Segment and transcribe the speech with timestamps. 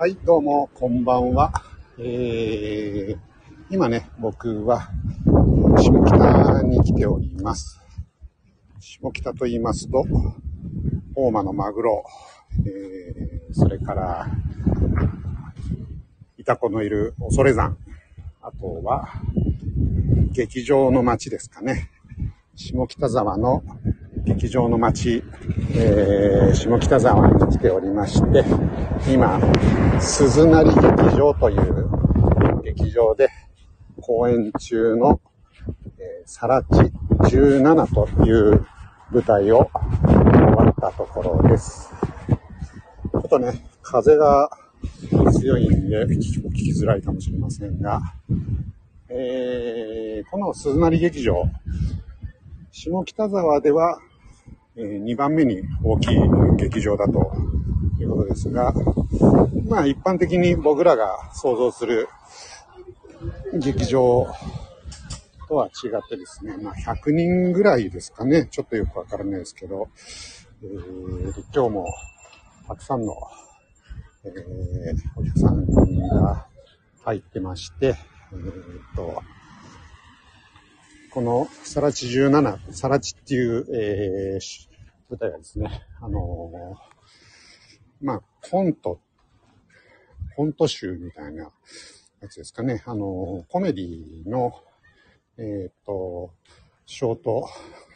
[0.00, 1.52] はい、どうも、こんばんは。
[1.98, 3.18] えー、
[3.68, 4.90] 今ね、僕は、
[5.76, 7.80] 下北に来ております。
[8.78, 10.06] 下北と言いますと、
[11.16, 12.04] 大間のマグロ、
[12.64, 14.28] えー、それから、
[16.36, 17.76] イタコのいる恐山、
[18.40, 19.08] あとは、
[20.30, 21.90] 劇場の街ですかね。
[22.54, 23.64] 下北沢の
[24.24, 25.22] 劇場の街、
[25.74, 28.44] えー、下北沢に来ておりまして、
[29.12, 29.40] 今、
[30.00, 31.88] 鈴なり劇場という
[32.62, 33.28] 劇場で
[34.00, 35.20] 公演中の、
[35.98, 36.92] えー、サラチ
[37.36, 38.66] 17という
[39.10, 39.70] 舞台を
[40.04, 40.16] 終
[40.54, 41.90] わったところです。
[43.10, 44.50] ちょっとね、風が
[45.32, 48.00] 強いんで聞き聞きづらいかもしれませんが、
[49.08, 51.44] えー、この鈴なり劇場、
[52.70, 53.98] 下北沢では、
[54.78, 56.16] 2番目に大きい
[56.56, 57.32] 劇場だと
[57.98, 58.72] いうことですが、
[59.68, 62.08] まあ一般的に僕らが想像する
[63.54, 64.26] 劇場
[65.48, 69.88] とは違ってですね、まあ100人ぐらいですかね、ちょっとよくわからないですけど、
[70.62, 71.86] えー今日も
[72.68, 73.16] たくさんの、
[74.24, 75.66] えーお客さん
[76.08, 76.46] が
[77.04, 77.96] 入ってまして、
[78.32, 78.52] えーっ
[78.94, 79.22] と、
[81.10, 84.68] このサラチ17、サラチっていう、えー
[85.10, 85.70] 舞台がですね、
[86.02, 89.00] あのーまあ、コント、
[90.36, 91.50] コント集みたいな
[92.20, 92.82] やつですかね。
[92.84, 94.52] あのーコメディの、
[95.38, 96.34] えっと、
[96.84, 97.48] ショート、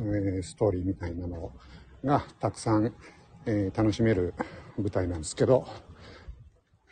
[0.00, 1.52] えーストーリーみたいなの
[2.02, 2.94] がたくさん、
[3.44, 4.32] えー楽しめる
[4.78, 5.66] 舞台なんですけど、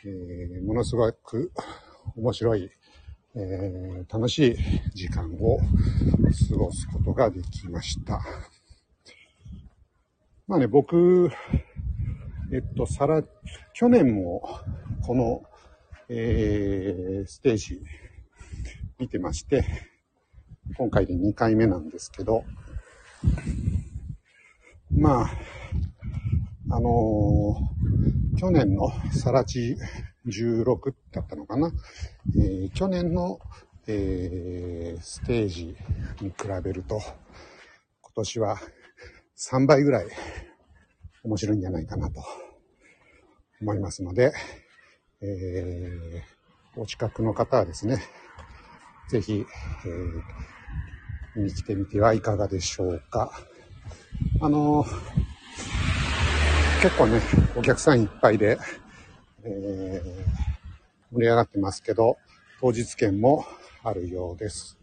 [0.05, 1.53] えーものすごく
[2.17, 2.71] 面白い、
[3.35, 4.57] えー楽しい
[4.95, 8.21] 時間を過ごすことができました。
[10.47, 11.31] まあね、僕、
[12.53, 13.23] えっと、さら、
[13.73, 14.43] 去年も
[15.07, 15.43] この、
[16.09, 17.81] えーステージ
[18.99, 19.65] 見てまして、
[20.77, 22.45] 今回で2回目なんですけど、
[24.91, 25.31] まあ、
[26.71, 29.77] あのー去年のさらち
[30.27, 31.71] 16だったのかな、
[32.37, 33.39] えー去年の、
[33.87, 35.77] えーステージ
[36.21, 37.01] に比べると、
[38.03, 38.59] 今年は
[39.37, 40.07] 3倍ぐらい
[41.25, 42.23] 面白いんじゃないかなと
[43.61, 44.33] 思いますので、
[45.21, 48.03] えーお近くの方はですね、
[49.11, 49.45] ぜひ、
[49.85, 50.23] えー
[51.35, 53.33] 見に来てみてはいかがでしょうか。
[54.41, 55.23] あのー
[56.83, 57.21] 結構ね、
[57.57, 58.59] お客さんいっぱいで、
[59.45, 60.53] えー
[61.13, 62.17] 盛り上がってますけど、
[62.59, 63.45] 当日券も
[63.85, 64.79] あるようです。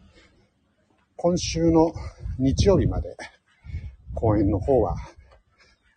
[1.16, 1.92] 今週の
[2.38, 3.18] 日曜日まで
[4.14, 4.96] 公演の方は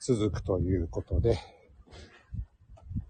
[0.01, 1.39] 続くということで、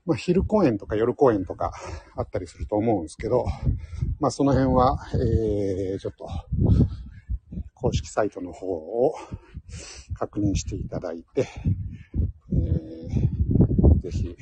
[0.04, 1.72] まあ、昼公演とか夜公演とか
[2.16, 3.44] あったりすると思うんですけど、
[4.18, 6.28] まあ、その辺は、えー、ちょっと、
[7.74, 9.14] 公式サイトの方を
[10.14, 11.48] 確認していただいて、
[12.52, 14.36] えー、ぜひ、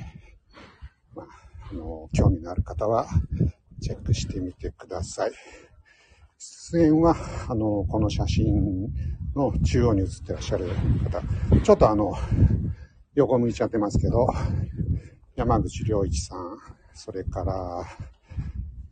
[1.15, 1.27] まあ、
[1.71, 3.07] あの、興味のある方は
[3.81, 5.33] チェックしてみてください。
[6.39, 7.15] 出演は、
[7.49, 8.89] あの、この写真
[9.35, 10.69] の中央に写ってらっしゃる
[11.05, 12.15] 方、ちょっとあの、
[13.15, 14.27] 横向いちゃってますけど、
[15.37, 16.59] 山口良一さん、
[16.95, 17.85] それから、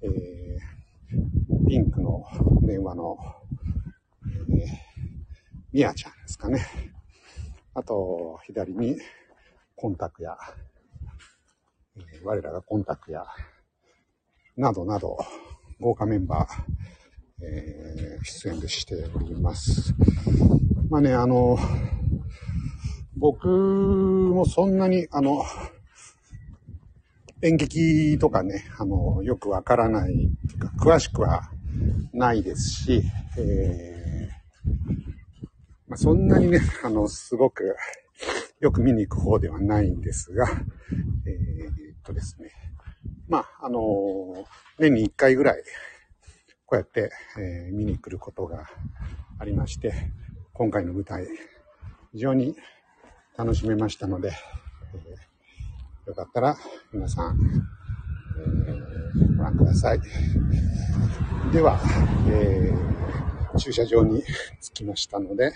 [0.03, 2.25] えー、ピンクの
[2.62, 3.16] 電話の、
[4.50, 4.66] えー、
[5.72, 6.66] みやちゃんですかね。
[7.75, 8.97] あと、左に、
[9.76, 10.37] コンタクや、
[12.25, 13.25] 我らがコンタクトや、
[14.56, 15.16] などなど、
[15.81, 19.94] 豪華メンバー、えー出演でしております。
[20.91, 21.56] まあね、あの、
[23.16, 25.44] 僕もそんなに、あの、
[27.42, 30.31] 演劇とかね、あの、よくわからない、
[30.81, 31.50] 詳しくは
[32.12, 33.03] ないですし、
[33.38, 34.69] えー
[35.87, 37.76] まあ、そんなにね、あの、すごく
[38.60, 40.49] よく見に行く方ではないんですが、
[41.26, 42.50] えーとですね、
[43.28, 44.46] まあ、あの、
[44.78, 45.62] 年に1回ぐらい、
[46.64, 48.66] こうやって、えー見に来ることが
[49.38, 49.93] ありまして、
[50.55, 51.26] 今回の舞台、
[52.12, 52.56] 非常に
[53.37, 54.32] 楽しめましたので、
[54.94, 55.28] えー
[56.08, 56.56] よかったら
[56.90, 57.38] 皆さん、
[58.38, 60.00] えーご覧ください。
[61.52, 61.78] では、
[62.31, 62.88] えー
[63.58, 64.22] 駐車場に
[64.62, 65.52] 着きましたので、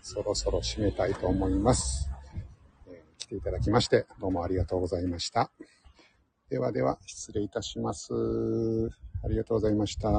[0.00, 2.10] そろそろ締めたいと思います。
[2.88, 5.50] えー来ていただきまして、どうもありがとうございました。
[6.52, 8.12] ではでは、失礼いたします。
[9.22, 10.10] ありがとうございました。